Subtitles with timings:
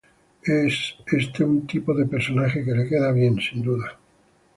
[0.41, 3.99] Es este un tipo de personaje que le quedan bien, sin duda.